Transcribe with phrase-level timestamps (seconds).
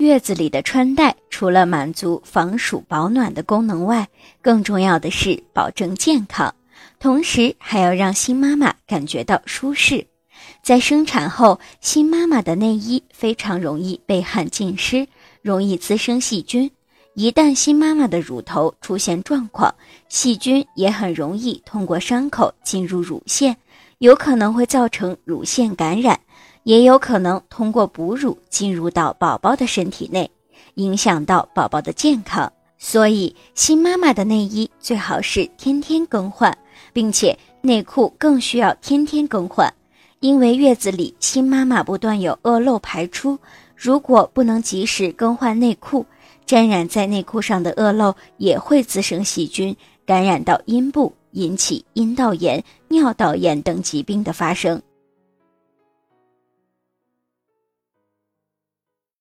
[0.00, 4.08] 月子里的穿戴，除了满足防暑保暖的功能外，
[4.40, 6.54] 更重要的是保证健康，
[6.98, 10.06] 同时还要让新妈妈感觉到舒适。
[10.62, 15.06] 在生产后，新妈妈的内衣非常容易被汗浸湿，
[15.42, 16.70] 容易滋生细菌。
[17.14, 19.74] 一旦新妈妈的乳头出现状况，
[20.08, 23.54] 细菌也很容易通过伤口进入乳腺，
[23.98, 26.18] 有可能会造成乳腺感染。
[26.70, 30.30] 也有可能通过哺乳进入到宝宝的身体内，
[30.74, 32.52] 影响到宝宝的健康。
[32.78, 36.56] 所以，新妈妈的内衣最好是天天更换，
[36.92, 39.68] 并且内裤更需要天天更换。
[40.20, 43.36] 因为月子里新妈妈不断有恶露排出，
[43.74, 46.06] 如果不能及时更换内裤，
[46.46, 49.76] 沾染在内裤上的恶露也会滋生细菌，
[50.06, 54.80] 感染到阴部，引起阴道炎、尿道炎等疾病的发生。